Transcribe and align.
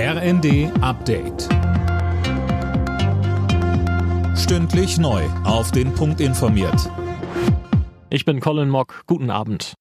RND 0.00 0.70
Update. 0.80 1.48
Stündlich 4.38 4.96
neu. 4.96 5.24
Auf 5.42 5.72
den 5.72 5.92
Punkt 5.92 6.20
informiert. 6.20 6.88
Ich 8.08 8.24
bin 8.24 8.38
Colin 8.38 8.68
Mock. 8.68 9.02
Guten 9.08 9.28
Abend. 9.28 9.74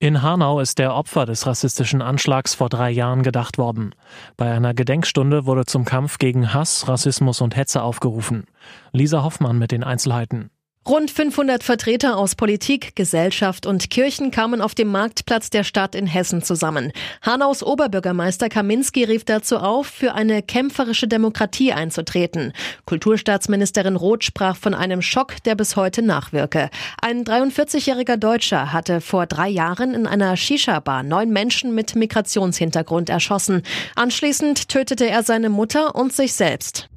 In 0.00 0.20
Hanau 0.20 0.60
ist 0.60 0.78
der 0.78 0.94
Opfer 0.94 1.24
des 1.24 1.46
rassistischen 1.46 2.02
Anschlags 2.02 2.54
vor 2.54 2.68
drei 2.68 2.90
Jahren 2.90 3.22
gedacht 3.22 3.56
worden. 3.56 3.94
Bei 4.36 4.52
einer 4.52 4.74
Gedenkstunde 4.74 5.46
wurde 5.46 5.64
zum 5.64 5.86
Kampf 5.86 6.18
gegen 6.18 6.52
Hass, 6.52 6.86
Rassismus 6.86 7.40
und 7.40 7.56
Hetze 7.56 7.82
aufgerufen. 7.82 8.44
Lisa 8.92 9.22
Hoffmann 9.22 9.58
mit 9.58 9.72
den 9.72 9.82
Einzelheiten. 9.82 10.50
Rund 10.88 11.10
500 11.10 11.64
Vertreter 11.64 12.16
aus 12.16 12.36
Politik, 12.36 12.94
Gesellschaft 12.94 13.66
und 13.66 13.90
Kirchen 13.90 14.30
kamen 14.30 14.60
auf 14.60 14.72
dem 14.72 14.86
Marktplatz 14.86 15.50
der 15.50 15.64
Stadt 15.64 15.96
in 15.96 16.06
Hessen 16.06 16.42
zusammen. 16.42 16.92
Hanaus 17.22 17.64
Oberbürgermeister 17.64 18.48
Kaminski 18.48 19.02
rief 19.02 19.24
dazu 19.24 19.56
auf, 19.56 19.88
für 19.88 20.14
eine 20.14 20.44
kämpferische 20.44 21.08
Demokratie 21.08 21.72
einzutreten. 21.72 22.52
Kulturstaatsministerin 22.84 23.96
Roth 23.96 24.22
sprach 24.22 24.54
von 24.54 24.74
einem 24.74 25.02
Schock, 25.02 25.42
der 25.42 25.56
bis 25.56 25.74
heute 25.74 26.02
nachwirke. 26.02 26.70
Ein 27.02 27.24
43-jähriger 27.24 28.16
Deutscher 28.16 28.72
hatte 28.72 29.00
vor 29.00 29.26
drei 29.26 29.48
Jahren 29.48 29.92
in 29.92 30.06
einer 30.06 30.36
Shisha-Bar 30.36 31.02
neun 31.02 31.30
Menschen 31.30 31.74
mit 31.74 31.96
Migrationshintergrund 31.96 33.10
erschossen. 33.10 33.62
Anschließend 33.96 34.68
tötete 34.68 35.10
er 35.10 35.24
seine 35.24 35.48
Mutter 35.48 35.96
und 35.96 36.12
sich 36.12 36.34
selbst. 36.34 36.88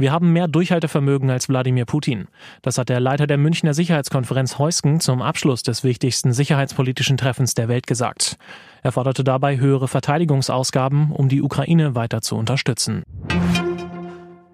Wir 0.00 0.12
haben 0.12 0.32
mehr 0.32 0.48
Durchhaltevermögen 0.48 1.28
als 1.28 1.50
Wladimir 1.50 1.84
Putin. 1.84 2.28
Das 2.62 2.78
hat 2.78 2.88
der 2.88 3.00
Leiter 3.00 3.26
der 3.26 3.36
Münchner 3.36 3.74
Sicherheitskonferenz 3.74 4.58
Heusken 4.58 4.98
zum 4.98 5.20
Abschluss 5.20 5.62
des 5.62 5.84
wichtigsten 5.84 6.32
sicherheitspolitischen 6.32 7.18
Treffens 7.18 7.52
der 7.52 7.68
Welt 7.68 7.86
gesagt. 7.86 8.38
Er 8.82 8.92
forderte 8.92 9.24
dabei 9.24 9.58
höhere 9.58 9.88
Verteidigungsausgaben, 9.88 11.12
um 11.12 11.28
die 11.28 11.42
Ukraine 11.42 11.94
weiter 11.94 12.22
zu 12.22 12.36
unterstützen. 12.36 13.02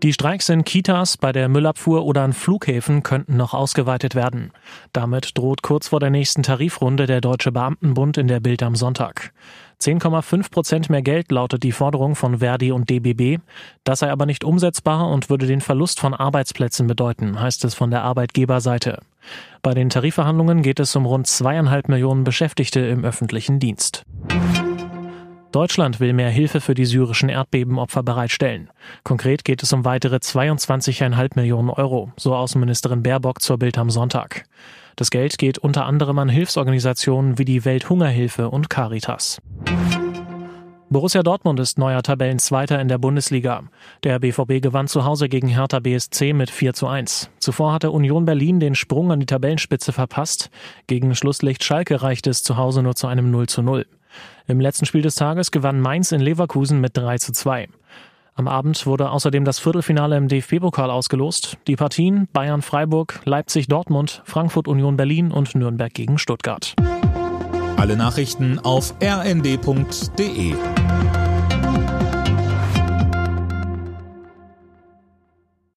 Die 0.06 0.12
Streiks 0.12 0.48
in 0.50 0.62
Kitas, 0.62 1.16
bei 1.16 1.32
der 1.32 1.48
Müllabfuhr 1.48 2.04
oder 2.04 2.22
an 2.22 2.32
Flughäfen 2.32 3.02
könnten 3.02 3.36
noch 3.36 3.54
ausgeweitet 3.54 4.14
werden. 4.14 4.52
Damit 4.92 5.36
droht 5.36 5.62
kurz 5.62 5.88
vor 5.88 5.98
der 5.98 6.10
nächsten 6.10 6.44
Tarifrunde 6.44 7.06
der 7.06 7.20
Deutsche 7.20 7.50
Beamtenbund 7.50 8.16
in 8.16 8.28
der 8.28 8.38
Bild 8.38 8.62
am 8.62 8.76
Sonntag. 8.76 9.32
10,5 9.82 10.52
Prozent 10.52 10.90
mehr 10.90 11.02
Geld 11.02 11.32
lautet 11.32 11.64
die 11.64 11.72
Forderung 11.72 12.14
von 12.14 12.38
Verdi 12.38 12.70
und 12.70 12.88
DBB. 12.88 13.40
Das 13.82 13.98
sei 13.98 14.12
aber 14.12 14.26
nicht 14.26 14.44
umsetzbar 14.44 15.10
und 15.10 15.28
würde 15.28 15.48
den 15.48 15.60
Verlust 15.60 15.98
von 15.98 16.14
Arbeitsplätzen 16.14 16.86
bedeuten, 16.86 17.40
heißt 17.40 17.64
es 17.64 17.74
von 17.74 17.90
der 17.90 18.04
Arbeitgeberseite. 18.04 19.00
Bei 19.60 19.74
den 19.74 19.90
Tarifverhandlungen 19.90 20.62
geht 20.62 20.78
es 20.78 20.94
um 20.94 21.04
rund 21.04 21.26
zweieinhalb 21.26 21.88
Millionen 21.88 22.22
Beschäftigte 22.22 22.78
im 22.78 23.04
öffentlichen 23.04 23.58
Dienst. 23.58 24.05
Deutschland 25.56 26.00
will 26.00 26.12
mehr 26.12 26.28
Hilfe 26.28 26.60
für 26.60 26.74
die 26.74 26.84
syrischen 26.84 27.30
Erdbebenopfer 27.30 28.02
bereitstellen. 28.02 28.68
Konkret 29.04 29.42
geht 29.42 29.62
es 29.62 29.72
um 29.72 29.86
weitere 29.86 30.16
22,5 30.16 31.30
Millionen 31.34 31.70
Euro, 31.70 32.12
so 32.18 32.34
Außenministerin 32.34 33.02
Baerbock 33.02 33.40
zur 33.40 33.56
Bild 33.56 33.78
am 33.78 33.88
Sonntag. 33.88 34.44
Das 34.96 35.10
Geld 35.10 35.38
geht 35.38 35.56
unter 35.56 35.86
anderem 35.86 36.18
an 36.18 36.28
Hilfsorganisationen 36.28 37.38
wie 37.38 37.46
die 37.46 37.64
Welthungerhilfe 37.64 38.50
und 38.50 38.68
Caritas. 38.68 39.40
Borussia 40.90 41.22
Dortmund 41.22 41.58
ist 41.58 41.78
neuer 41.78 42.02
Tabellenzweiter 42.02 42.78
in 42.78 42.88
der 42.88 42.98
Bundesliga. 42.98 43.62
Der 44.04 44.18
BVB 44.18 44.60
gewann 44.60 44.88
zu 44.88 45.06
Hause 45.06 45.30
gegen 45.30 45.48
Hertha 45.48 45.80
BSC 45.80 46.34
mit 46.34 46.50
4 46.50 46.74
zu 46.74 46.86
1. 46.86 47.30
Zuvor 47.38 47.72
hatte 47.72 47.92
Union 47.92 48.26
Berlin 48.26 48.60
den 48.60 48.74
Sprung 48.74 49.10
an 49.10 49.20
die 49.20 49.26
Tabellenspitze 49.26 49.94
verpasst. 49.94 50.50
Gegen 50.86 51.14
Schlusslicht 51.14 51.64
Schalke 51.64 52.02
reichte 52.02 52.28
es 52.28 52.42
zu 52.42 52.58
Hause 52.58 52.82
nur 52.82 52.94
zu 52.94 53.06
einem 53.06 53.30
0 53.30 53.46
zu 53.46 53.62
0. 53.62 53.86
Im 54.46 54.60
letzten 54.60 54.86
Spiel 54.86 55.02
des 55.02 55.14
Tages 55.14 55.50
gewann 55.50 55.80
Mainz 55.80 56.12
in 56.12 56.20
Leverkusen 56.20 56.80
mit 56.80 56.96
3 56.96 57.18
zu 57.18 57.32
2. 57.32 57.68
Am 58.34 58.48
Abend 58.48 58.86
wurde 58.86 59.10
außerdem 59.10 59.44
das 59.44 59.58
Viertelfinale 59.58 60.16
im 60.16 60.28
DFB-Pokal 60.28 60.90
ausgelost. 60.90 61.56
Die 61.66 61.76
Partien 61.76 62.28
Bayern-Freiburg, 62.32 63.20
Leipzig-Dortmund, 63.24 64.22
Frankfurt-Union 64.24 64.96
Berlin 64.96 65.32
und 65.32 65.54
Nürnberg 65.54 65.92
gegen 65.92 66.18
Stuttgart. 66.18 66.74
Alle 67.76 67.96
Nachrichten 67.96 68.58
auf 68.58 68.94
rnd.de 69.02 70.54